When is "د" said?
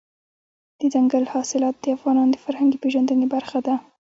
1.79-1.85, 2.33-2.37